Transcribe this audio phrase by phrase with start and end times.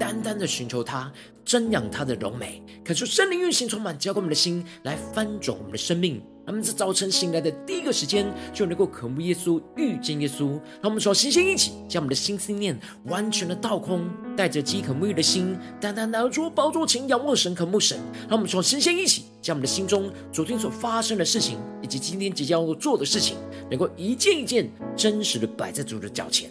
[0.00, 1.12] 单单的寻求他，
[1.44, 6.22] 瞻仰他的荣美，感受圣灵运行充满，浇灌我们的心，来翻转我们的生命。
[6.46, 10.48] 他们在早晨醒来的第一个时间，就能够渴慕耶稣、遇见耶稣。
[10.80, 18.00] 让我们说，星星一起将我们的心思念完全的倒空，带着饥渴沐浴的心，单单拿出宝座前仰望神、渴慕神。
[18.26, 23.36] 让我们说，星星一起将我们的心中昨天所发生的事情，以及今天即将要做的事情，
[23.70, 26.50] 能够一件一件真实的摆在主的脚前，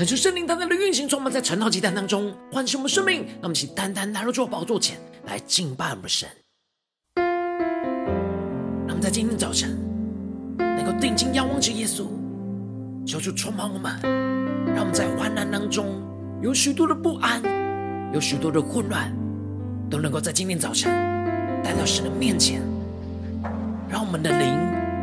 [0.00, 3.16] 恳求圣灵单单的运行，充满在晨祷祭坛当中，唤醒我们生命。
[3.16, 6.26] 让我们一起单单来到主宝座前来敬拜我们神。
[7.14, 9.78] 让我们在今天早晨
[10.56, 12.06] 能够定睛仰望着耶稣，
[13.06, 13.92] 求主充满我们。
[14.74, 16.02] 让我们在患难当中
[16.40, 17.42] 有许多的不安，
[18.14, 19.14] 有许多的混乱，
[19.90, 20.90] 都能够在今天早晨
[21.62, 22.62] 带到神的面前，
[23.86, 24.48] 让我们的灵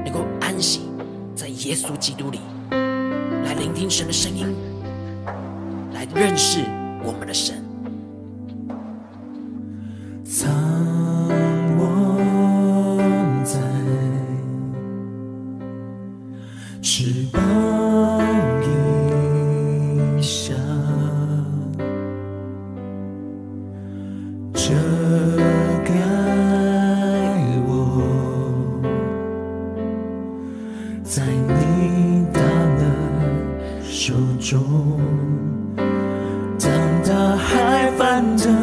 [0.03, 0.90] 能够安息
[1.36, 2.40] 在耶稣基督里，
[2.72, 4.47] 来聆听神的声音。
[6.13, 6.62] 认识
[7.03, 7.56] 我们的神，
[10.24, 10.50] 藏
[11.78, 12.97] 我
[13.44, 13.59] 在
[16.81, 17.41] 翅膀
[18.63, 20.53] 荫下，
[24.53, 24.74] 遮
[25.84, 25.94] 盖
[27.68, 27.72] 我，
[31.03, 32.84] 在你大能
[33.84, 34.57] 手中。
[37.50, 38.53] 海翻腾，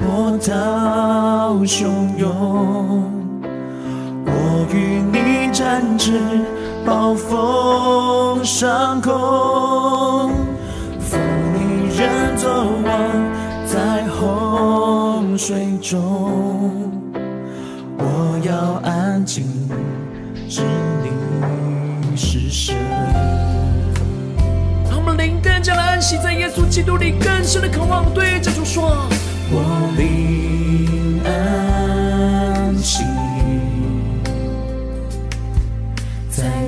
[0.00, 3.04] 波涛汹涌，
[4.24, 6.20] 我与你展翅，
[6.86, 10.30] 暴风上空，
[11.00, 11.18] 负
[11.52, 12.48] 你人作
[12.84, 12.92] 王，
[13.66, 16.92] 在洪水中，
[17.98, 19.44] 我要安静，
[26.72, 29.06] 基督里，更深的渴望，对着主说，
[29.50, 31.52] 我灵安。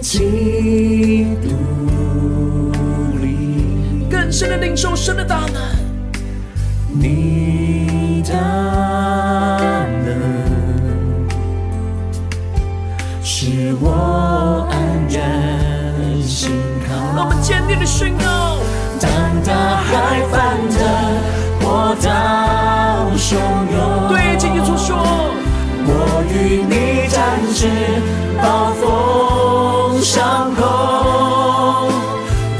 [0.02, 1.48] 基督
[3.22, 5.62] 里，更深的领受神的大能，
[6.92, 8.36] 你大
[10.04, 10.14] 能
[13.22, 14.78] 使我安
[15.08, 16.50] 然心
[16.86, 16.94] 靠。
[17.16, 18.24] 让我们坚定的宣告：
[19.00, 19.10] 当
[19.44, 20.76] 大海翻腾，
[21.60, 22.06] 波涛
[23.16, 23.36] 汹
[23.72, 24.90] 涌，对着耶稣说，
[25.86, 25.90] 我
[26.30, 26.34] 与
[26.68, 26.72] 你
[27.08, 27.14] 展
[27.54, 27.60] 翅，
[28.42, 28.44] 暴
[28.80, 28.82] 风。
[30.02, 30.62] 上空，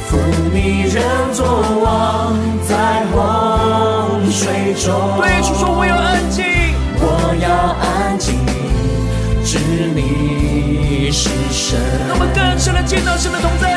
[0.07, 0.17] 负
[0.53, 1.03] 你人
[1.35, 1.45] 作
[1.85, 2.35] 王，
[2.67, 2.73] 在
[3.13, 4.87] 洪水中。
[5.19, 6.43] 对主说，我要安静，
[6.97, 7.03] 我
[7.43, 7.47] 要
[7.85, 8.41] 安静，
[9.45, 9.59] 知
[9.95, 11.79] 你是神。
[12.09, 13.77] 那么更深的见到神的同在，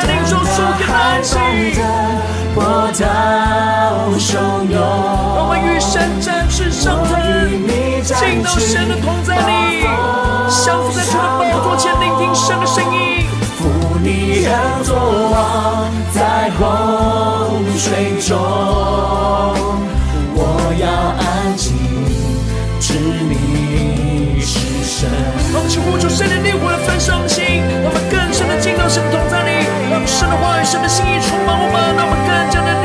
[8.48, 9.84] 到神的同在里，
[10.48, 13.28] 降服在主的宝座前，聆听神的声音。
[13.58, 13.68] 扶
[14.02, 18.38] 你人作王，在洪水中，
[20.34, 20.40] 我
[20.80, 20.88] 要
[21.20, 21.76] 安静，
[22.80, 22.94] 知
[23.28, 25.10] 你是神。
[25.52, 27.44] 让我们呼求圣灵烈火的焚烧心，
[27.84, 32.77] 让我们更深的进到神的同在里，让神的话语、神的心意充满我们，让我们更加的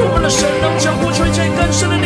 [0.00, 1.96] 我们的神，让我们将呼求一切更深的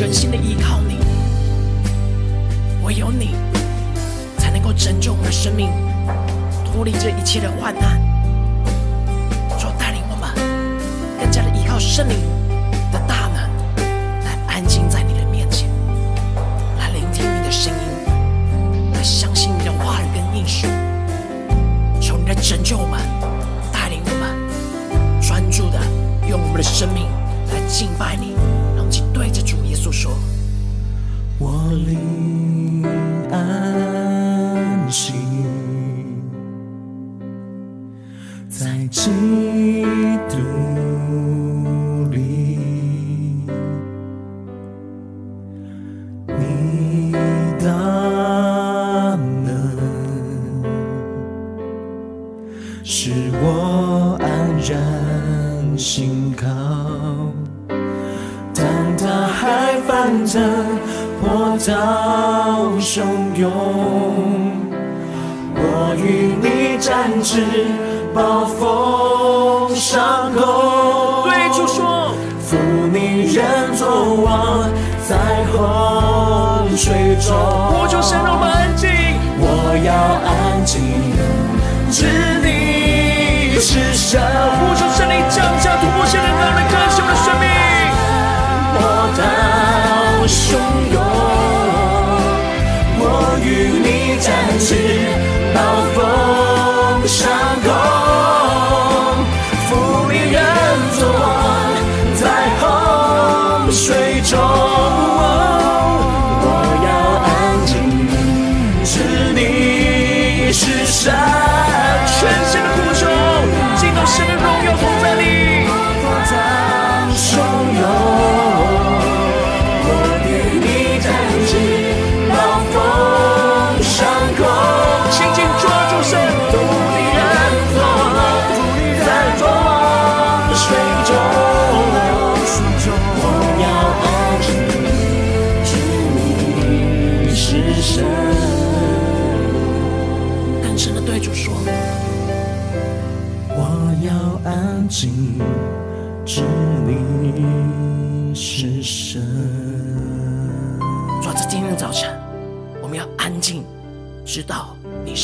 [0.00, 0.96] 全心的依靠你，
[2.82, 3.34] 唯有你
[4.38, 5.68] 才能够拯救我们的生命，
[6.64, 8.00] 脱离这一切的患难。
[9.58, 10.30] 主带领我们
[11.20, 12.16] 更加的依靠圣灵
[12.90, 13.46] 的大能
[14.24, 15.68] 来安静在你的面前，
[16.78, 20.66] 来聆听你的声音，来相信你的话语跟应许。
[22.00, 22.98] 求你来拯救我们，
[23.70, 25.78] 带领我们专注的
[26.26, 27.04] 用我们的生命
[27.52, 28.34] 来敬拜你。
[29.80, 30.12] 稣说
[31.40, 32.84] ：“我灵
[33.32, 35.14] 安息。”
[38.46, 39.39] 在今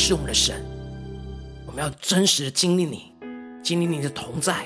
[0.07, 0.55] 是我们的神，
[1.65, 3.11] 我们要真实的经历你，
[3.61, 4.65] 经历你的同在，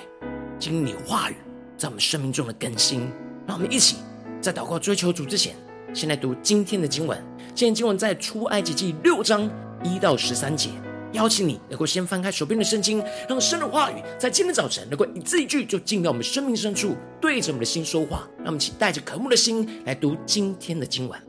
[0.60, 1.36] 经历你话语
[1.76, 3.10] 在我们生命中的更新。
[3.48, 3.96] 让我们一起
[4.40, 5.56] 在祷告追求主之前，
[5.96, 7.20] 先来读今天的经文。
[7.56, 9.50] 今天经文在出埃及记六章
[9.84, 10.70] 一到十三节。
[11.14, 18.28] 邀请你能够先翻开手边的圣经，让神的话语在今天早晨能够一字一句就进到我们生命深处，对着我们的心说话。
[18.38, 21.20] 让我们一起带着渴慕的心来读今天的经文。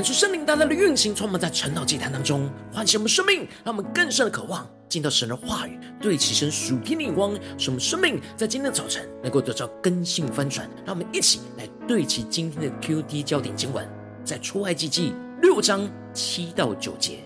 [0.00, 10.66] 看出圣灵大大的运行，充满在晨祷祭坛当中，唤醒我们生命，让我们更深的渴望进到神的话语，对齐神属天的眼光，使我们生命在今天的早晨能够得到更新翻转。
[10.86, 13.86] 让我们一起来对齐今天的 QD 焦点经文，
[14.24, 17.18] 在出埃及记六章七到九节：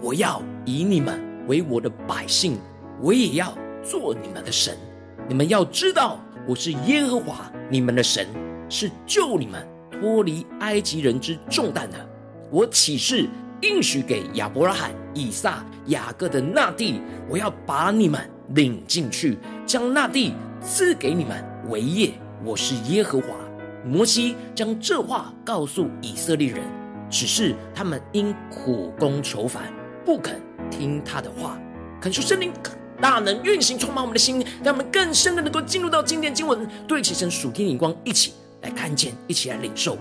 [0.00, 2.56] 我要以你们为我的百姓，
[3.00, 3.52] 我也要
[3.82, 4.78] 做你们的神。
[5.28, 8.28] 你们要知道，我是耶和华你们的神，
[8.68, 12.11] 是救你们脱离埃及人之重担的。
[12.52, 13.26] 我起誓
[13.62, 22.12] 应许给亚伯拉罕、以撒、雅各的那地，我要把你们领进去，将那地赐给你们为业。
[22.44, 23.28] 我是耶和华。
[23.86, 26.60] 摩西将这话告诉以色列人，
[27.08, 29.72] 只是他们因苦工求反，
[30.04, 30.38] 不肯
[30.70, 31.58] 听他的话。
[32.02, 32.52] 恳求圣灵
[33.00, 39.96] 大能运行，充满我们的心，让我们更深的能够进入到经典经文，对齐神属天眼光，一起来看见，一起来领受。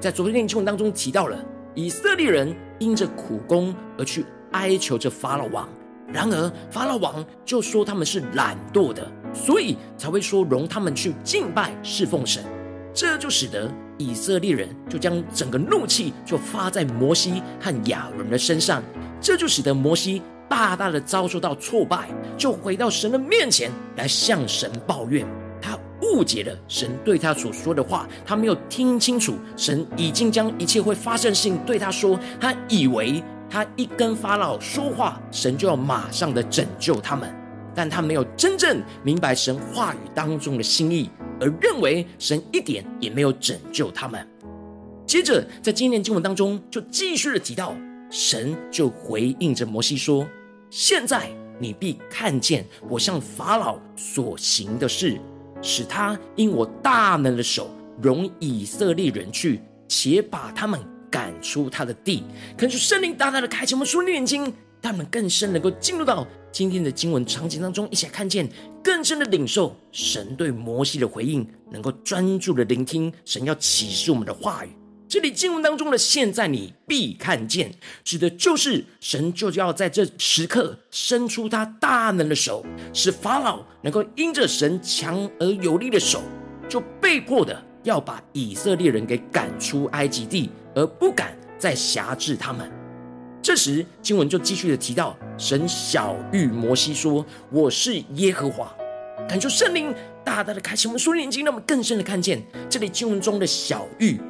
[0.00, 1.38] 在昨天的经文当中提到了。
[1.74, 5.68] 以色列人因着苦工而去哀求着法老王，
[6.06, 12.44] 然而法老王就说他们是懒惰的，所以才会说容他们去敬拜侍奉神。
[12.92, 18.80] 这就使得以色列人就将整个怒气就发在摩西和亚伦的身上，
[19.20, 25.26] 这就使得摩西大大的遭受到挫败，就回到神的面前来向神抱怨。
[26.04, 29.34] 误解了神对他所说的话，他没有听清楚。
[29.56, 37.34] 神已经将一切会发生的事对他说，他以为他一跟法老说话，神就要马上的拯救他们，
[37.74, 44.26] 但他没有真正明白神话语当中的心意，而认为神一点也没有拯救他们。
[45.06, 47.74] 接着在今天经文当中，就继续的提到，
[48.10, 50.26] 神就回应着摩西说
[50.70, 55.20] ：“现在你必看见我向法老所行的事。”
[55.64, 57.70] 使他因我大能的手
[58.02, 60.78] 容以色列人去，且把他们
[61.10, 62.22] 赶出他的地。
[62.54, 64.52] 恳求圣灵大大的开启我们属灵眼睛，
[64.82, 68.46] 他们更深能够进入到今天的经文场景当中，一起来看见
[68.82, 74.68] 更深的领受神对摩西的回应，能够专注的聆听神要启示我们的话语。
[75.14, 86.20] 这里经文当中的“现在你必看见”，指的就是神就要在这时刻伸出他大能的手，使法老能够因着神强而有力的手，
[86.68, 92.68] 就被迫的要把以色列人给赶出埃及地，而不敢再辖制他们。
[93.40, 98.74] 这时经文就继续的提到，神小玉摩西说：“我是耶和华。”
[99.28, 99.94] 感受圣灵
[100.24, 104.20] 大大的开启我们属灵眼睛，让我们更深的看见这里经文中的小玉。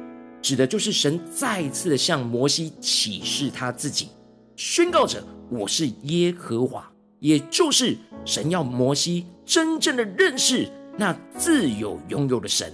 [0.45, 4.09] 指的就是神再次的向摩西启示他自己，
[4.55, 6.87] 宣告着我是耶和华，
[7.17, 12.71] 也就是神要摩西真正的认识那自有拥有的神，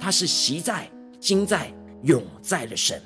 [0.00, 1.70] 他是昔在、今在、
[2.04, 2.98] 永在的神。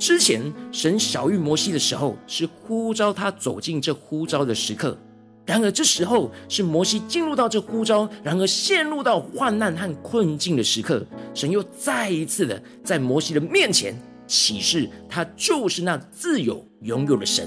[0.00, 4.98] 之前神晓諭摩西的时候，是呼召他走进这呼召的时刻。
[5.46, 11.04] 然而，这时候是摩西进入到这呼召，然而陷入到患难和困境的时刻。
[11.34, 13.94] 神又再一次的在摩西的面前
[14.26, 17.46] 启示，他就是那自有拥有的神。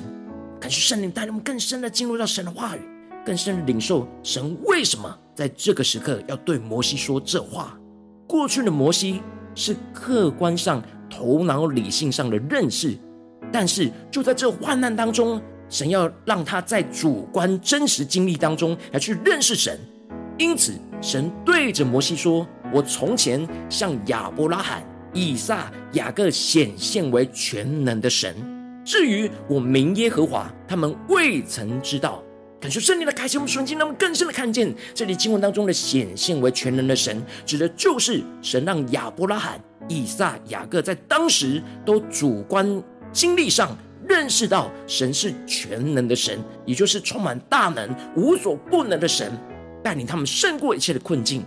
[0.60, 2.82] 感谢圣灵带领我们更深的进入到神的话语，
[3.26, 7.76] 更深的领受神为什么在这个时刻要对摩西说这话。
[8.28, 9.22] 过去的摩西
[9.56, 12.96] 是客观上、头脑理性上的认识，
[13.52, 15.42] 但是就在这患难当中。
[15.70, 19.78] 神要让他在主观真实经历当中来去认识神，
[20.38, 24.82] 因此神对着摩西说：“我从前向亚伯拉罕、
[25.14, 28.36] 以撒、雅各显现为全能的神，
[28.86, 32.24] 至于我名耶和华，他们未曾知道。”
[32.60, 42.82] 感受圣灵的开启，我们瞬间，让我们更深的看见这里经文当中的显现为全能的神，指的就是神让亚伯拉罕、以撒、雅各在当时都主观
[43.12, 43.78] 经历上。
[44.08, 49.32] 认识到神是全能的神，也就是充满大能、无所不能的神，
[49.84, 51.44] 带领他们胜过一切的困境。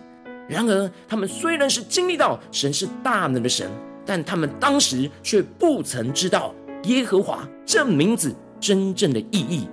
[0.48, 3.70] 然而，他们虽然是经历到神是大能的神，
[4.04, 9.68] 但他们当时却不曾知道耶和华这名字真正的意义。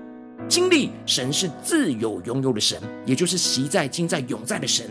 [0.48, 4.86] 经历神是自有永有的神，也就是昔在、今在、永在的神。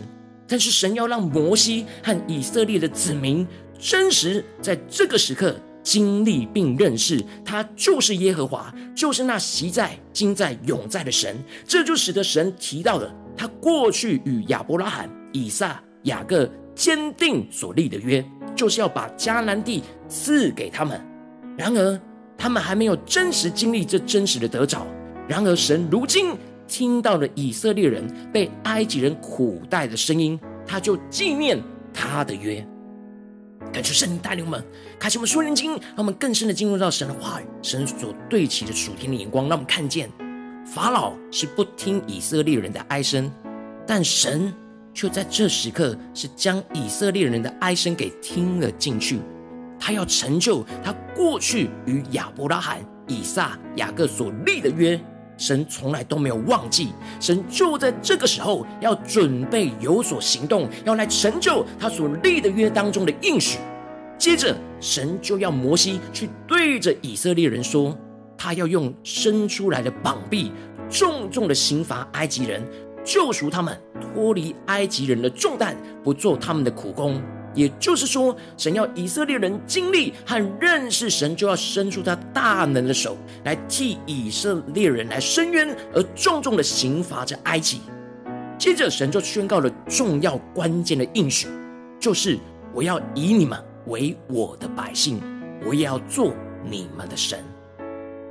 [0.45, 3.47] 但是，神要让摩西和以色列的子民
[3.79, 5.55] 真实在这个时刻。
[5.87, 11.41] 经历并认识他就是耶和华，就是那昔在、今在、永在的神。
[11.65, 18.21] 这就使得神提到了他过去与亚伯拉罕、以撒、雅各坚定所立的约，
[18.53, 20.99] 就是要把迦南地赐给他们。
[21.57, 21.97] 然而，
[22.37, 24.85] 他们还没有真实经历这真实的得着。
[25.25, 26.35] 然而，神如今
[26.67, 31.57] 听到了以色列人被埃及人苦待的声音，他就纪念
[31.93, 32.67] 他的约。
[33.77, 34.63] 感谢圣灵带领我们，
[34.97, 40.09] 开启我们属灵经，让我们更深的进入到神的话语，神所对齐的属天的眼光，让我们看见
[40.65, 43.31] 法老是不听以色列人的哀声，
[43.85, 44.51] 但神
[44.95, 49.19] 却在这时刻是将以色列人的哀声给听了进去，
[49.79, 54.99] 他要成就他过去与亚伯拉罕、以撒、雅各所立的约。
[55.37, 56.89] 神从来都没有忘记，
[57.19, 63.59] 神就在这个时候要准备有所行动，要来成就他所立的约当中的应许。
[64.17, 67.95] 接着，神就要摩西去对着以色列人说，
[68.35, 70.51] 他要用伸出来的膀臂，
[70.89, 72.63] 重重的刑罚埃及人，
[73.03, 77.21] 救赎他们脱离埃及人的重担，不做他们的苦工。
[77.57, 87.81] 也就是说，神要以色列人经历和认识神，就要伸出他大能的手来替以色列人来伸冤，而重重的刑罚着埃及。
[88.59, 91.47] 接着，神就宣告了重要关键的应许，
[91.99, 92.37] 就是
[92.73, 95.19] 我要以你们为我的百姓，
[95.65, 97.39] 我也要做你们的神。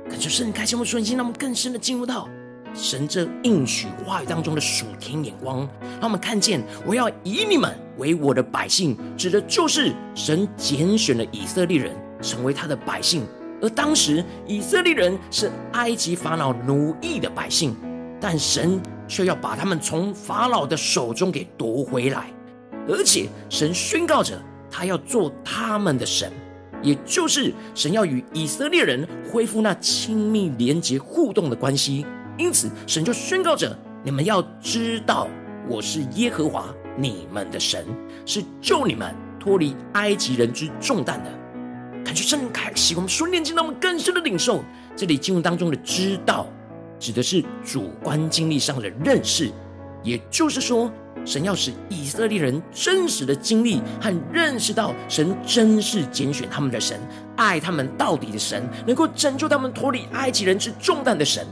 [0.09, 2.29] 感谢圣灵开启我们的心，让我们更深的进入到。
[2.77, 5.67] 神这应许话语当中的属天眼光，
[5.99, 13.25] 让我们看见，我要以你们为我的百姓，指的就是神拣选了以色列人成为他的百姓。
[13.59, 17.75] 而当时以色列人是埃及法老奴役的百姓，
[18.21, 22.31] 但神却要把他们从法老的手中给夺回来，
[22.87, 26.31] 而且神宣告着他要做他们的神，
[26.83, 32.05] 也就是神要与以色列人恢复那亲密连结互动的关系。
[32.37, 35.27] 因此，神就宣告着：“你们要知道，
[35.67, 37.85] 我是耶和华你们的神，
[38.25, 41.31] 是救你们脱离埃及人之重担的。”
[42.05, 44.63] 感觉圣灵开启我们属灵经，让我们更深的领受
[44.95, 46.45] 这里经文当中的“知道”，
[46.99, 49.51] 指的是主观经历上的认识。
[50.03, 50.89] 也就是说，
[51.25, 56.97] 神要使以色列人真实的经历和认识到，神真是拣选他们的神，
[57.35, 61.45] 爱他们到底的神，能够拯救他们脱离埃及人之重担的神。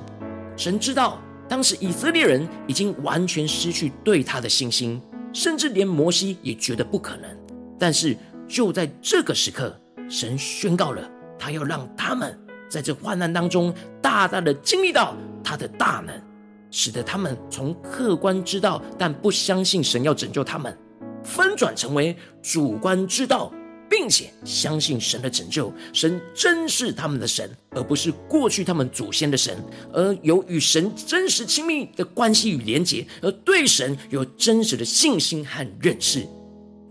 [0.57, 5.01] 神知道，当时以色列人已经完全失去对他的信心，
[5.33, 7.29] 甚至连摩西也觉得不可能。
[7.77, 8.15] 但是
[8.47, 9.77] 就在这个时刻，
[10.09, 12.37] 神宣告了，他要让他们
[12.69, 16.15] 在这患难当中大大的经历到他的大能，
[16.71, 20.75] 使得他们从客观知道但不相信神要拯救他们，
[21.21, 23.51] 翻转成为主观知道。
[24.05, 29.57] 并且相信神的拯救，神真是他们的神，而不是过去他们祖先的神，
[29.91, 36.23] 而有与神真实亲密的关系与连结，而对神有真实的信心和认识。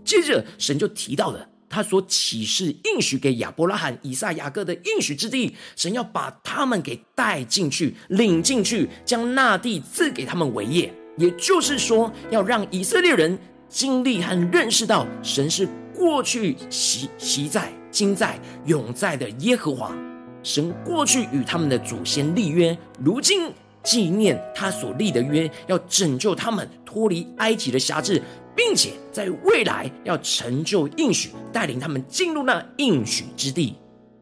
[0.03, 10.93] 接着，神就提到了他所启示应许给亚伯拉罕、以撒、雅各的应许之地，神要把他们给带进去、领进去，将那地赐给他们为业。
[11.17, 15.65] 也就是说，要让以色列人经历和认识到神是。
[15.97, 19.95] 过去昔昔在、今在、永在的耶和华
[20.43, 23.51] 神，过去与他们的祖先立约，如今
[23.83, 28.21] 纪念他所立的约，要拯救他们脱离埃及的辖制，
[28.55, 33.75] 并且在未来要成就应许，带领他们进入那应许之地。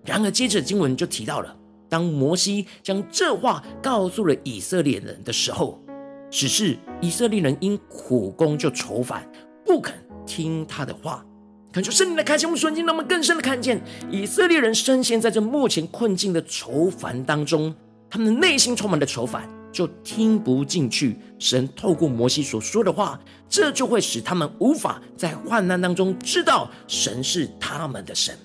[0.06, 1.56] 然而，接着经文就提到了，
[1.90, 5.82] 当摩西将这话告诉了以色列人的时候，
[6.30, 9.30] 只是以色列人因苦工就愁烦，
[9.66, 11.26] 不肯听他的话。
[11.74, 13.82] 恳求圣灵的开启，我们瞬间让我们更深的看见
[14.12, 17.74] 以色列人深陷在这目前困境的愁烦当中，
[18.12, 28.38] 他们的内心充满了愁烦，就听不进去神透过摩西所说的话，这就会使他们无法在患难当中知道神是他们的神。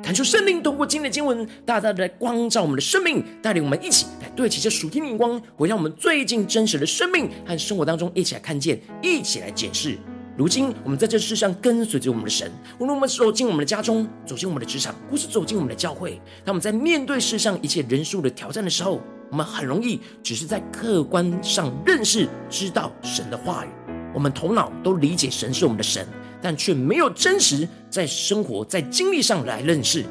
[0.00, 9.98] 恳求圣灵通过今天的经文，大大的来光照我们的生命，带领我们一起来对齐这属天的光，回到我们最近真实的生命和生活当中，一起来看见，一起来检视。
[10.34, 18.98] 如今，我们在这世上跟随着我们的神，无论我们走进我们的家中，走进我们的职场，或是走进我们的教会，当我们在面对世上一切人数的挑战的时候，
[19.30, 23.68] 我们很容易只是在客观上认识、知道神的话语，
[24.14, 26.06] 我们头脑都理解神是我们的神，
[26.40, 30.02] 但却没有真实在生活、在经历上来认识。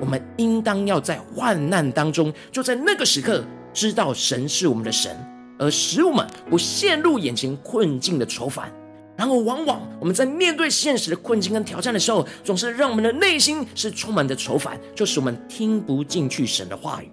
[0.00, 5.16] 我们应当要在患难当中，就在那个时刻知道神是我们的神，
[5.56, 8.72] 而使我们不陷入眼前困境的愁烦。
[9.18, 17.10] 然而，往往我们在面对现实的困境跟挑战的时候，总是让我们的内心是充满着愁烦，就使我们听不进去神的话语。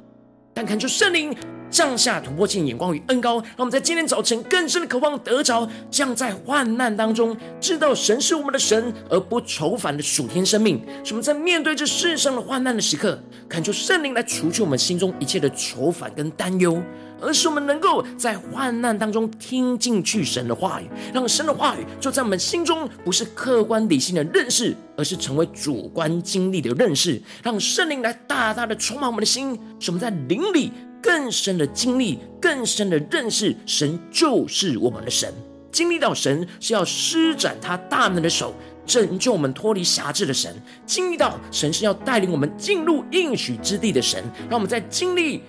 [0.54, 1.36] 但恳求圣灵
[1.68, 10.80] 降下突破性眼光与恩膏，让我们在今天早晨更深的渴望得着，这样在患难当中知道神是我们的神，而不愁烦的属天生命。
[11.04, 16.80] 使我们在面对这世上的患难的时刻，恳求圣灵来除去我们心中一切的愁烦跟担忧。
[17.22, 27.22] 而是我们能够在患难当中听进去神的话语，让神的话语就在我们心中，不是客观理性的认识，而是成为主观经历的认识。
[27.42, 35.34] 让圣灵来大大的充满我们的心，使我们在灵里更深的经历、更深的认识神就是我们的神。
[35.72, 38.54] 经历到神是要施展他大能的手，
[38.86, 40.52] 拯救我们脱离辖制的神；
[40.86, 44.24] 经历到神是要带领我们进入应许之地的神。
[44.50, 45.42] 让我们在经历。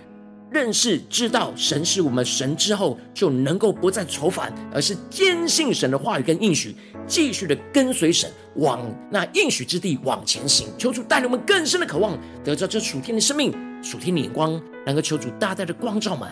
[0.51, 6.75] 认识知道神是我们神之后，就能够不再愁烦，而是坚信神的话语跟应许，
[7.07, 8.81] 继续的跟随神往
[9.11, 10.69] 那应许之地往前行。
[10.79, 16.31] 求主带领我们更深的渴望，得着这属天的生命、属天的眼光，能够求主大大的光照们。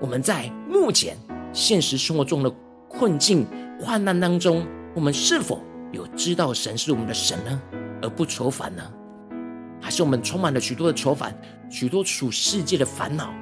[0.00, 1.16] 我们在目前
[1.52, 2.50] 现实生活中的
[2.88, 3.46] 困境、
[3.80, 7.62] 患难当中，我们是否有知道神是我们的神呢？
[8.02, 8.82] 而不愁烦呢？
[9.80, 11.36] 还是我们充满了许多的愁烦，
[11.68, 13.34] 许多属世界的烦恼，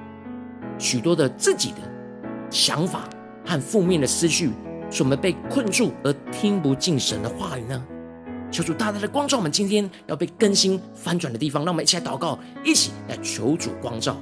[0.79, 1.79] 许多的自己的
[2.51, 3.09] 想法
[3.45, 4.51] 和负面的思绪，
[4.91, 7.85] 使我们被困住而听不进神的话语呢？
[8.51, 14.17] 求主大大的光照我们，今天要被更新翻转的地方，让我们一起来祷告，一起来求主光照。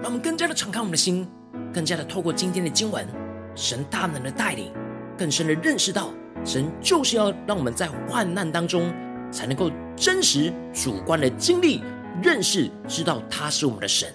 [0.00, 1.26] 让我们更加的敞开我们的心，
[1.74, 3.06] 更加的透过今天的经文，
[3.54, 4.72] 神大能的带领，
[5.16, 6.10] 更深的认识到，
[6.44, 8.92] 神就是要让我们在患难当中，
[9.30, 11.82] 才能够真实主观的经历、
[12.22, 14.08] 认识、知道他是我们的神，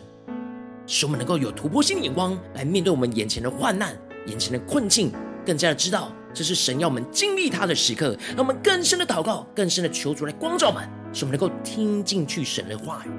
[0.88, 3.94] 使我们能够有突破性的眼光来面对我们眼前的患难、
[4.28, 5.12] 眼前的困境，
[5.46, 13.10] 更加的知道这是神要我们经历他的时刻，让我们更深的祷告，更深的求主来光照我们，使我们能够听进去神的话语。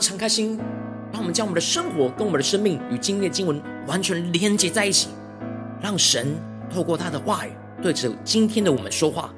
[0.00, 0.56] 们敞开心，
[1.12, 5.10] 让我们将我们的生活跟我们的生命与今天的经文完全连接在一起，
[5.78, 6.34] 让神
[6.70, 7.50] 透过他的话语
[7.82, 9.30] 对着今天的我们说话。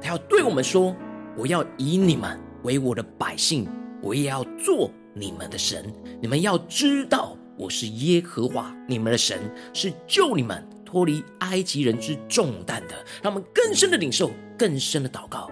[0.00, 0.94] 他要对我们说
[1.36, 3.66] ：“我要以你们为我的百姓，
[4.00, 5.92] 我也要做你们的神。
[6.22, 9.40] 你们要知道，我是耶和华你们的神，
[9.72, 15.50] 是救你们脱离埃及人之重担的。”让我们更深的领受，更深的祷告。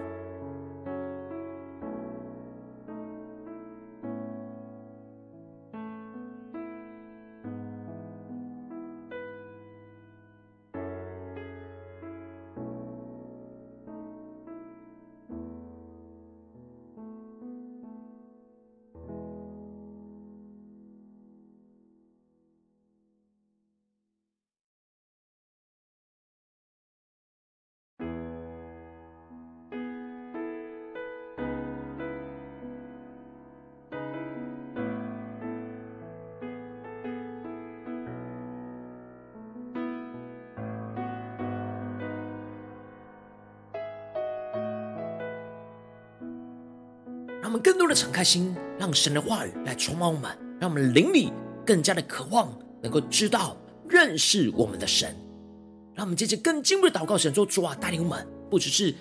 [47.53, 51.31] 我们更多的敞开心，让神的话语来充满我们，让我们灵里
[51.63, 53.55] 更加的渴望，能够知道、
[53.87, 55.15] 认识我们的神。
[55.93, 58.91] 让我们接着更进一步的祷告，神说：“主啊，带领我们，不只是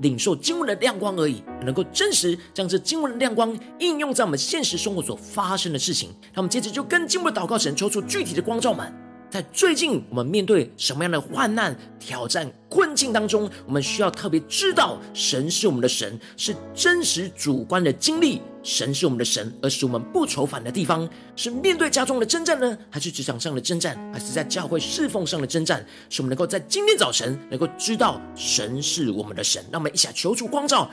[0.00, 8.90] 领受经文的亮光而已，能够真实将这经文的亮光应用在我们现实生活所发生的事情。”让我们接着就更进一步的祷告，神抽出具体的光照们。
[9.30, 18.42] 在最近，我们面对什么样的患难、挑战、困境当中，我们需要特别知道，神是我们的神，是真实主观的经历。
[18.62, 25.86] 神是我们的神，而使我们不愁烦的地方，是面对家中的征战呢，还是职场上的征战，还是在教会侍奉上的征战？
[26.10, 29.64] 使我们能够在今天早晨能够知道，神是我们的神。
[29.70, 30.90] 让我们一起求助光照，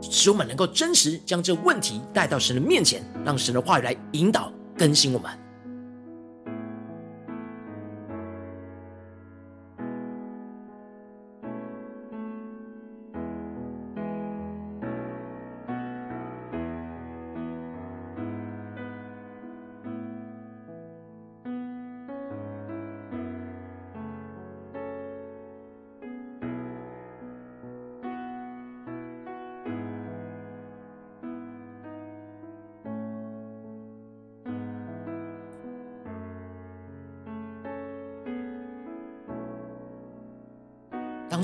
[0.00, 5.43] 使我们能够真实将这问题带到神的面前，让神的话语来引导更新我们。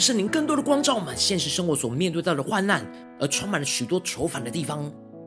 [0.00, 2.82] 圣灵更多的光照我们现实生活所面对到的患难，
[3.20, 4.80] 而充满了许多愁烦的地方，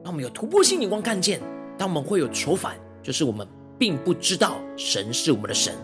[0.03, 1.39] 让我们有突破性眼光看见。
[1.77, 5.75] 当我们会有愁烦，就是我们并不知道神是我们的神。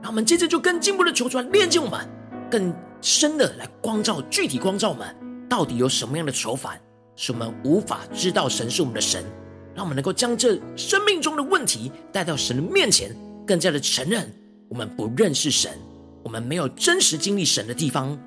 [0.00, 2.08] 让我们接着就更进一步的求主来炼净我们，
[2.50, 5.14] 更深的来光照，具体光照我们
[5.46, 6.80] 到底有什么样的愁烦，
[7.14, 9.22] 使我们无法知道神是我们的神。
[9.74, 13.14] 让我们能够将这生命中的问题带到神的面前，
[13.46, 14.32] 更加的承认
[14.70, 15.70] 我们不认识神。
[16.22, 18.18] 我们没有真实经历神的地方，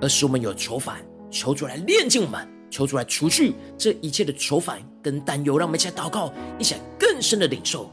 [0.00, 7.90] 而使我们有愁烦，求主来炼净我们，求主来除去这一切的愁烦跟担忧，让我们一起来祷告，一起来更深的领受。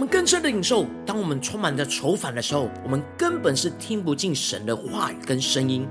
[0.00, 5.86] 我们更深的领受，当我们充满着愁烦的时候，我们根本是听不进神的话语跟声音。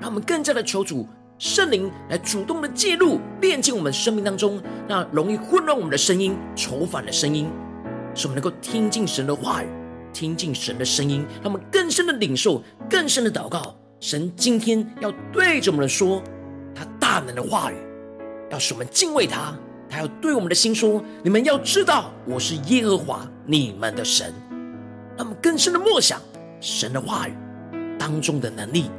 [0.00, 1.08] 让我们更加的求主
[1.40, 7.50] 圣灵来主动的介入，炼净我们生命当中那容易混乱我们的声音、愁烦的声音，
[8.14, 9.66] 使我们能够听进神的话语，
[10.12, 11.26] 听进神的声音。
[11.42, 13.74] 让我们更深的领受，更深的祷告。
[13.98, 16.22] 神今天要对着我们说，
[16.72, 17.74] 他大能的话语，
[18.52, 19.52] 要使我们敬畏他。
[19.92, 24.32] 他要对我们的心说：“你们要知道，我是耶和华你们的神。”
[25.18, 26.18] 那么更深的默想
[26.62, 27.34] 神的话语
[27.98, 28.90] 当中的能力，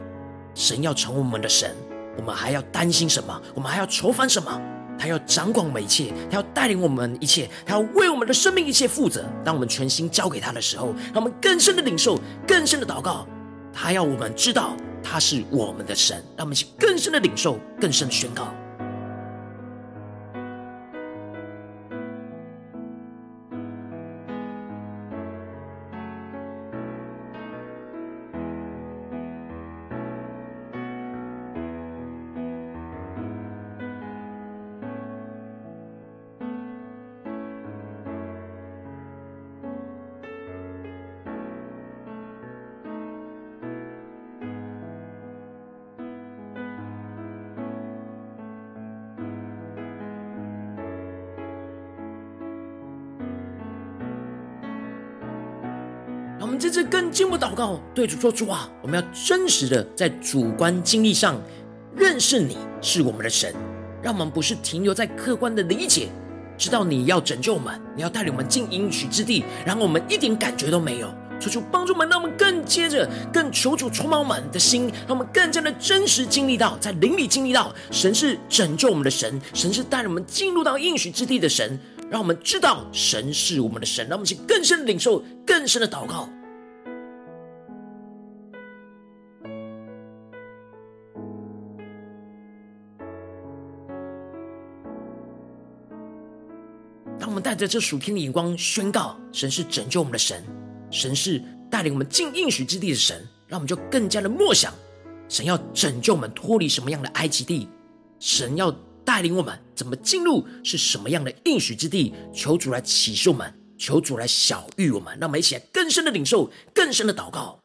[0.53, 1.75] 神要成为我们的神，
[2.15, 3.41] 我们还要担心什么？
[3.55, 4.61] 我们还要愁烦什么？
[4.99, 9.25] 他要掌管我们一切，他要带领我们一切，他要为我们的生命一切负责。
[9.43, 13.27] 当我们全心交给他的时候，让我们更深的领受，更深的祷告。
[13.73, 18.53] 他要我们知道他是我们的神，让我们去更深的领受，更深的宣告。
[56.63, 61.37] 我们在这更进一步祷告，对主说：“主啊，我们要真实的在主观经历上
[61.93, 63.53] 认识你是我们的神，
[64.01, 66.07] 让我们不是停留在客观的理解，
[66.57, 71.13] 知道你要拯救我们，你要带领我们进应许之地，然后我们一点感觉都没有。
[71.37, 81.77] 求主帮助我们，让我们更接着更求主充满我们的心，让我们更加的真实经历到，在灵里经历到神是拯救我们的神，神是带领我们进入到应许之地的神。”
[82.09, 86.29] 让我们知道神是我们的神，让我们去更深的领受，更深的祷告。
[97.63, 100.43] 着这属天的眼光宣告神是拯救我们的神，
[100.91, 104.73] 神是带领我们进应许之地的神，让我们就更加的默想，
[105.29, 107.67] 神要拯救我们脱离什么样的埃及地，
[108.19, 108.75] 神要。
[109.05, 112.13] 带领我们怎么进入是什么样的应许之地？
[112.33, 117.59] 求主来启示我们，求主来晓谕我们，让我们一起来更深的领受，更深的祷告。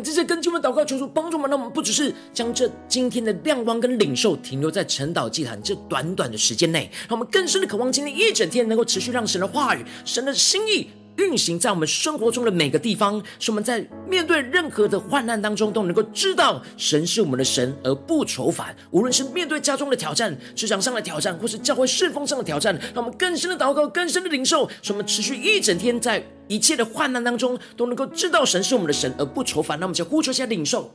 [0.00, 10.88] 们这些跟进们祷告，求主帮助我们，让我们不只是将这今天的亮光跟领受停留在晨岛祭坛这短短的时间内，让我们更深的渴望今天一整天能够持续让神的话语、神的心意。
[11.16, 18.74] 运行在我们生活中的每个地方，使我们在面对任何的患难当中，都能够知道神是我们的神，而不愁烦。
[18.90, 29.78] 无论是面对家中的挑战、职场上的挑战，或是教会侍奉上的挑战，让我们更深的祷告、更深的领受，使我们持续一整天在一切的患难当中，都能够知道神是我们的神，而不愁烦。
[29.78, 30.94] 那我们就呼求一下领受。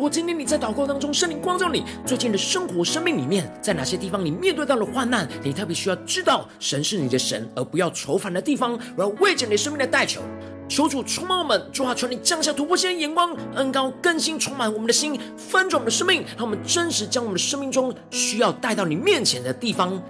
[0.00, 10.22] 如果今天你在祷告当中，圣灵光照你最近的生活、生命里面，在哪些地方你面对到了患难，你特别需要知道神是你的神，而不要愁烦的地方，我要为着你生命的代求，
[10.70, 20.02] 求主充满我们，主啊，求你降下突破性的眼光，恩膏更新充满我们的心，翻转我们的生命，让我们真实将我们的生命中需要带到你面前的地方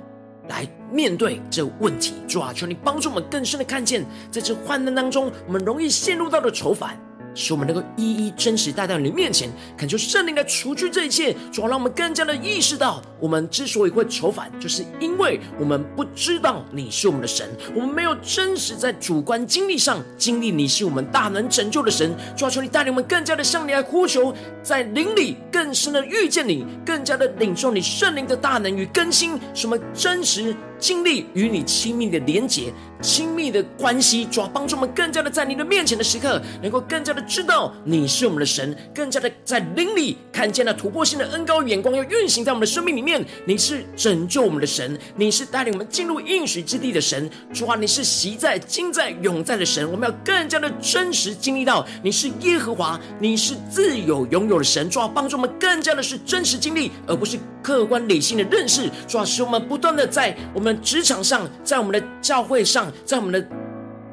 [0.48, 2.14] 来面对这问题。
[2.28, 6.96] 主啊，求你帮助我们更深的看见，在这患难当中，我们容易陷入到的愁烦。
[7.34, 11.62] 使我们能够一一真实带到你的面前，恳求圣灵来除去这一切，主。
[11.62, 19.20] 要让我们更加的意识到，我们之所以会愁烦，就是因为我们不知道你是我们的神，我们没有真实在主。
[19.20, 22.16] 观经历上经历你是我们大能拯救的神。
[22.34, 30.56] 主要求你带领我们更加的向你来呼求，在灵里更深的遇见你，更加的领受你圣灵的大能与更新，什么真实。
[30.78, 34.40] 经历与你亲密的连结、亲密的关系，主。
[34.40, 43.24] 要帮助我们更加的在你的面前的时刻，能够更加的知道你是我们的神，更加的在灵里看见那突破性的恩膏眼光要运行在我们的生命里面。
[43.44, 47.30] 你是拯救我们的神，你是带领我们进入应许之地的神。
[47.52, 49.88] 主啊，你是习在、今在、永在的神。
[49.90, 54.88] 我们要更加的真实经历到你是耶和华，你是自有永有的神。
[54.90, 58.90] 主啊，帮助我们更加的是真实经历，而不是客观理性的认识。
[59.06, 60.70] 主啊，使我们不断的在我们。
[60.82, 63.46] 职场上，在我们的教会上，在我们的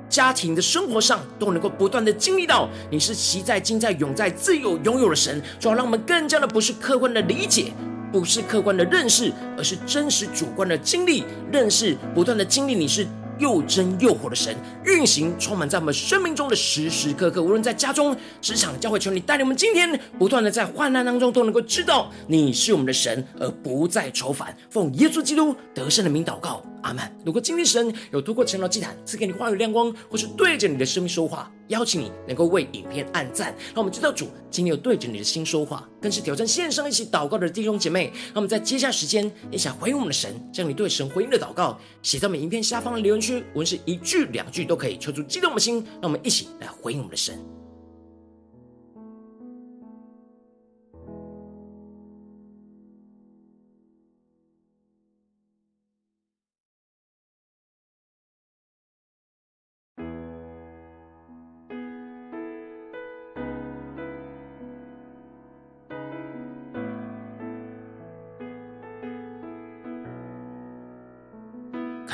[0.10, 5.41] 家庭的生活上，都能够不断的经历到你是昔在、今在、永在、自有、拥有的神。
[5.60, 7.72] 主要让我们更加的不是客观的理解，
[8.12, 13.08] 不是客观的认识，而是真实主观的经历、认识，不断的经历你是。
[13.39, 17.39] 又真又活的神运行，充满在我们生命中的时时刻刻。
[17.39, 19.88] 无论在家中、职场、教会，求你带领我们今天
[20.18, 24.58] 不断的在患难当中都能够知道你是我们的神，而不再愁烦。
[24.72, 26.64] 奉耶稣基督得胜的名祷告。
[26.84, 27.15] 阿曼。
[27.25, 38.11] 如果今天神有透过晨祷祭坛赐给你话语亮光，或是对着你的生命说话，邀请你能够为影片按赞，让我们知道主今天有对着你的心说话，更是挑战线上一起祷告的弟兄姐妹。
[38.28, 47.57] 让我们在接下时间也想回应我们的神，将你对神回应的祷告写在我们影片下方的留言区，无论是一句两句都可以，求主激动我们的心，让我们一起来回应我们的神。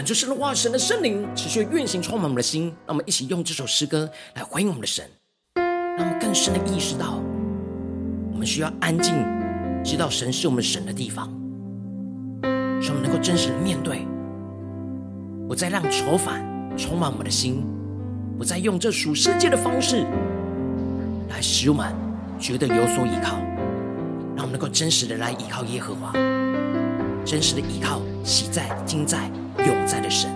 [0.04, 2.66] 感受神的话，神的圣灵持续运行，充满我们的心。
[2.86, 5.10] 让我们一起用这首诗歌来回应我们的神，
[5.56, 7.22] 让我们更深的意识到，
[8.30, 9.16] 我们需要安静，
[9.82, 11.30] 知道神是我们神的地方，
[12.82, 14.06] 使我们能够真实的面对，
[15.48, 16.44] 不再让愁烦
[16.78, 17.66] 充满我们的心，
[18.38, 20.06] 不再用这属世界的方式
[21.30, 21.96] 来使我们
[22.38, 23.38] 觉得有所依靠，
[24.36, 26.12] 让我们能够真实的来依靠耶和华，
[27.24, 29.32] 真实的依靠喜在、今在。
[29.66, 30.30] 永在的神，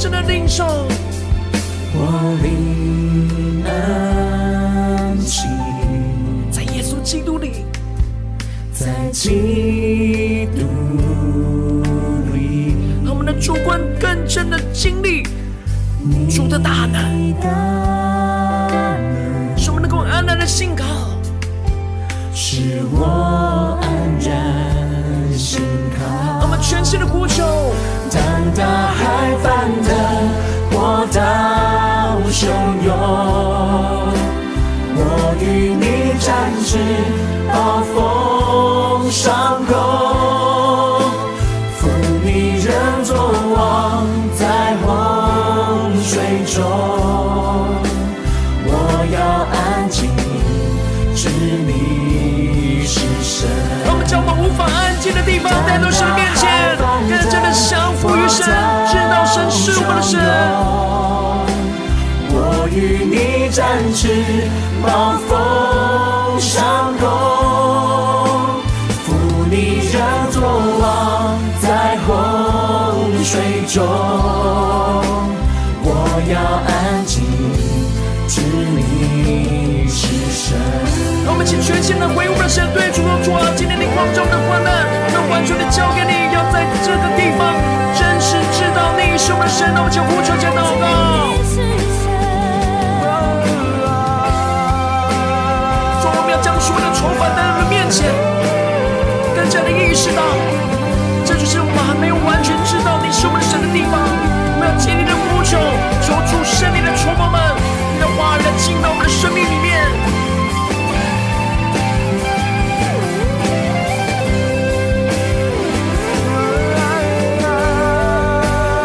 [0.00, 0.64] 让我们更深的领受。
[1.94, 1.98] 我
[2.42, 5.48] 灵安息，
[6.50, 7.64] 在耶稣基督里，
[8.72, 10.62] 在基督
[12.32, 15.24] 里，让我们的主观更深的经历
[16.30, 17.18] 主的大能。
[20.10, 20.84] 安然的信靠，
[22.34, 23.88] 使我安
[24.18, 25.60] 然心
[25.96, 26.40] 靠。
[26.42, 27.67] 我们全心的呼求，
[32.38, 32.46] 汹
[32.84, 32.94] 涌，
[34.94, 35.00] 我
[35.40, 35.84] 与你
[36.20, 36.78] 展翅，
[37.50, 39.47] 暴风上
[63.50, 64.08] 展翅，
[64.82, 67.08] 暴风上空，
[69.04, 69.12] 负
[69.50, 70.42] 你人作
[70.80, 73.84] 王，在洪水中，
[75.82, 75.86] 我
[76.30, 76.38] 要
[76.68, 77.24] 安静，
[78.28, 80.56] 知你是神。
[81.24, 87.56] 让我们请全心的回应我们的神，对主说：主啊，今天你光照的患难，要完全的交给你，要在这个地方
[87.96, 89.72] 真实知道你是我们的神。
[89.74, 91.37] 那我们就呼求加祷告。
[107.08, 107.40] 圣灵的充满们，
[107.94, 109.88] 你的话语进到我们的生命里面。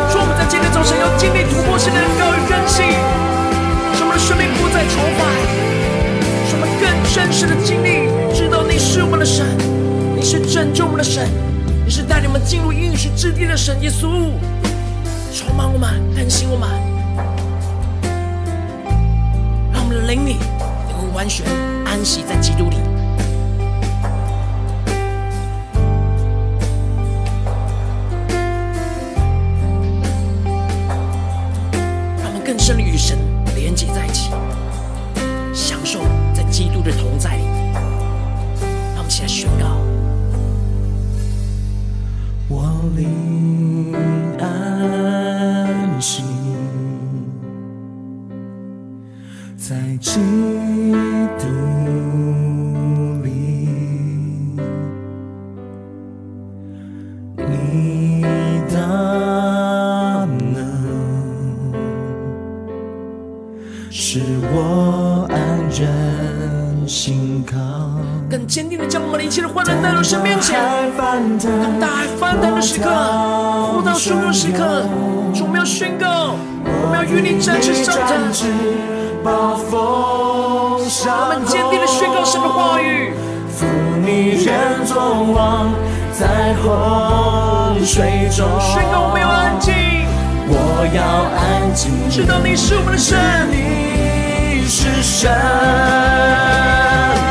[0.09, 2.85] 说我们在今天早晨要经历突破性的高与更新，
[3.93, 5.27] 使我们的生命不再愁烦，
[6.47, 9.45] 使我们更真实的经历，知道你是我们的神，
[10.15, 11.27] 你是拯救我们的神，
[11.83, 13.75] 你是带领我们进入应许之地的神。
[13.81, 14.31] 耶稣，
[15.35, 16.69] 充满我们，更新我们，
[20.13, 20.37] 领你灵里
[20.87, 21.43] 能够完全
[21.85, 22.82] 安息在基督里。
[49.57, 50.19] 在基
[51.39, 51.45] 督
[53.23, 53.29] 里，
[57.37, 58.21] 你
[58.69, 60.57] 的能。
[63.89, 64.19] 使
[64.51, 65.37] 我安
[65.79, 67.57] 然心靠，
[68.29, 70.59] 更坚定的将我们的一切的患难带到神面前。
[70.97, 72.89] 当大海翻腾的时刻，
[73.71, 74.85] 呼到汹涌时刻，
[75.41, 76.35] 我们要宣告，
[76.65, 78.92] 我们要与你展翅上腾。
[81.05, 83.13] 我们坚定的宣告神的话语。
[83.49, 83.65] 负
[84.05, 85.71] 你人作王，
[86.11, 88.45] 在洪水中。
[88.59, 89.73] 宣告我们要安静，
[90.47, 91.03] 我要
[91.39, 93.17] 安静，知道你是我们的神。
[93.49, 95.31] 你是神，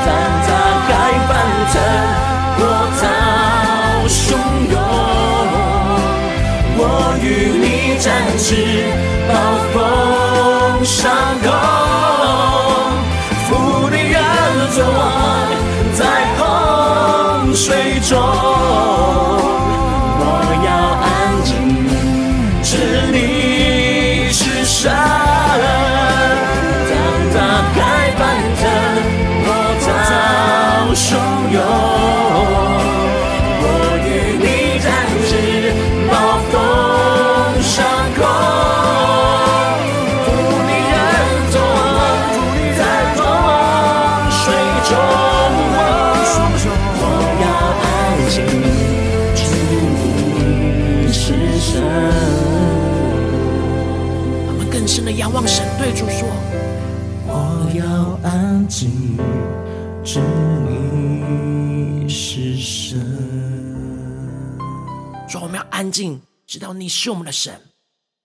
[0.06, 0.08] 当
[0.46, 0.50] 大
[0.88, 0.90] 海
[1.28, 1.30] 翻
[1.72, 1.74] 腾，
[2.56, 2.60] 波
[3.00, 3.02] 涛
[4.08, 4.20] 汹
[4.70, 4.74] 涌，
[6.78, 6.80] 我
[7.20, 7.26] 与
[7.60, 7.64] 你
[8.00, 8.06] 展
[8.38, 8.48] 翅，
[9.28, 9.30] 暴
[9.72, 9.76] 风
[10.84, 11.12] 伤
[11.42, 11.48] 口，
[13.48, 14.20] 负你人
[14.74, 15.46] 作王，
[15.94, 16.04] 在
[16.36, 18.18] 洪水中，
[20.18, 20.22] 我
[20.66, 20.68] 要
[21.04, 21.06] 安
[21.44, 21.50] 静，
[22.62, 22.70] 知
[23.12, 23.16] 你
[65.92, 67.60] 我们要安静，知道你是我们的神，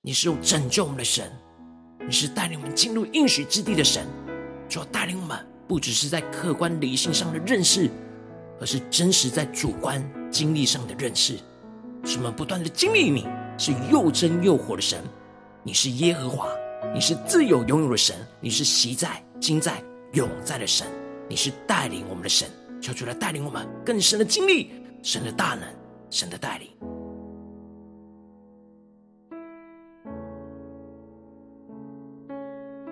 [0.02, 1.30] 你是拯救我们的神，
[2.08, 4.08] 你是带领我们进入应许之地的神。
[4.70, 5.38] 主带领我们
[5.68, 7.90] 不只是在客观理性上的认识，
[8.62, 10.02] 而是真实在主观
[10.32, 11.38] 经历上的认识。
[12.06, 15.04] 使我们不断的经历你是又真又活的神，
[15.62, 16.50] 你是耶和华，
[16.94, 20.88] 你是自有拥有的神，你是昔在、今在、永在的神，
[21.28, 22.48] 你是带领我们的神。
[22.82, 24.72] 求主来带领我们更深的经历
[25.04, 25.68] 神的大能，
[26.10, 26.70] 神的带领。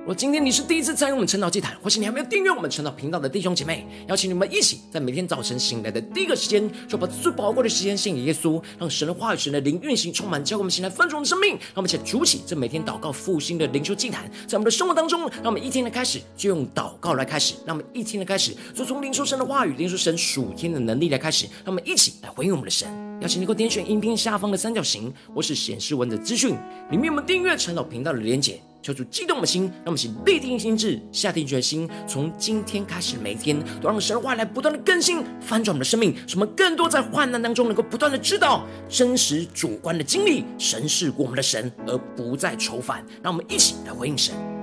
[0.05, 11.53] 如果今天你是第一次参与我们晨祷祭坛，或是你还没有订阅我们晨祷频道的弟兄姐妹，邀请你们一起在每天早晨醒来的第一个时间，就把最宝贵的时间献给耶稣，让神的话语、神的灵运行充满，教我们醒来丰盛的生命。
[11.53, 21.47] 让我们一起筑起这每天祷告复兴的灵修祭坛，在我们的生活当中，让我们一天的开始就用祷告来开始，让我们一天的开始就从灵修神的话语、灵修神属天的能力来开始。
[21.63, 22.87] 让我们一起来回应我们的神。
[23.21, 26.55] 邀请你给我点选音频下方的三角形，或是显示文字资讯
[26.91, 28.61] 里面我们订阅晨祷频道的连结。
[28.85, 43.03] 求主激动我们的心，让我们请立定心智，下定决心，从今天开始，每天都让神话来不断的更新、翻转我们的生命，使我们更多在患难当中能够不断的知道真实主观的经历，神是我们的神，而不再愁烦。
[43.23, 44.54] 让我们一起来回应神。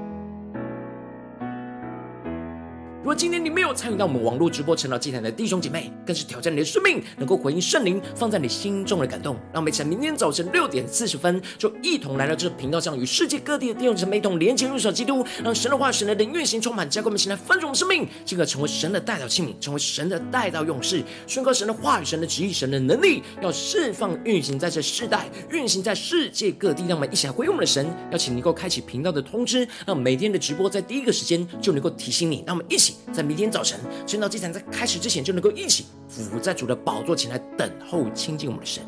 [3.02, 9.34] 如果今天你没有参与到我们网络直播晨祷祭坛的弟兄姐妹，更是挑战你的生命，能够回应圣灵放在你心中的感动。
[9.52, 26.84] 让我们一起在明天早晨六点四十分，就一同来到这个频道上，与世界各地的弟兄姐妹一同连接入手基督，让神的话、神的灵运行充满，加给我们现在翻转我们生命，进而成为神的代祷器皿，成为神的代祷勇士，宣告神的话语、神的旨意、神的能力，要释放运行在这世代，运行在世界各地。
[26.86, 32.44] 让我们一起来回应我们的神，邀请你能够开启频道的通知，让每天的直播在第一个时间就能够提醒你。
[32.46, 32.91] 让我们一起。
[33.12, 38.82] 在明天早晨，晨祷祭坛在开始之前，就能够一起俯伏在主的宝座前来等候亲近我们的神。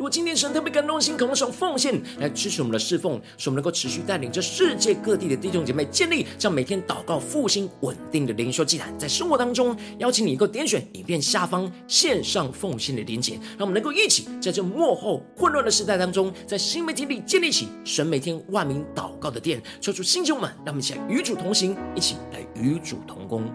[0.00, 23.52] 如果今天神特别感动的心，渴望用奉献来支持我们的侍奉，使我们能够持续带领着世界各地的弟兄姐妹建立这样每天祷告复兴稳定的灵修祭坛，在生活当中邀请你能够点选影片下方线上奉献的连结，让我们能够一起在这幕后混乱的时代当中，在新媒体里建立起神每天万名祷告的殿，抽出星球们，让我们一起来与主同行，一起来与主同工。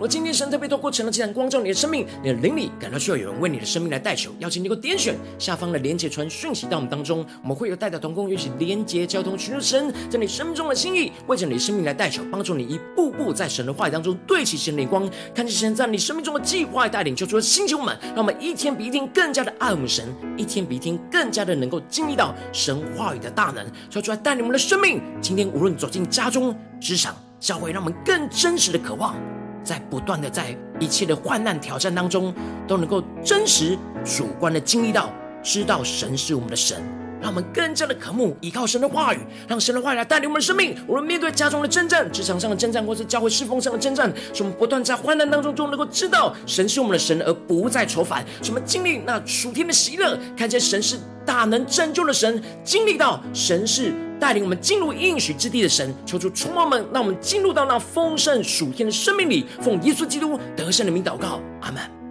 [0.00, 25.02] 我今天神特别透过晨祷祭坛光照你的生命，你的灵里感到需要有人为你的生命来代求，邀请你给我点选下方的连结传讯息到我们当中，我们会有代表同工，一起连接交通，寻求神在你生命中的心意，为着你的生命来代求，帮助你一步步在神的话语当中对齐神的光，看见神在你生命中的计划带领，就出了星球们，让我们一天比一天更加的爱我们神，一天比一天更加的能够经历到神话语的大能，说出来带领我们的生命。
[25.20, 29.16] 今天无论走进家中、职场、教会，让我们更真实的渴望。
[29.62, 32.34] 在不断的在一切的患难挑战当中，
[32.66, 35.10] 都能够真实主观的经历到，
[35.42, 36.82] 知道神是我们的神，
[37.20, 40.76] 让我们更加的渴慕依靠神的话语，让神的话语来带领我们的生命。
[40.86, 48.24] 无论面对家中的征战、职场上的征战，或是教会侍奉上的征战，使我们不断在患难当中，都能够知道神是我们的神，而不再愁烦。
[48.42, 50.96] 使我们经历那属天的喜乐，看见神是
[51.26, 53.92] 大能拯救的神，经历到神是。
[54.20, 59.46] 带领我们进入应许之地的神，求主充满我们，让我们进入到那丰盛属天的生命里。
[59.60, 62.07] 奉耶稣基督得胜的名祷告，阿门。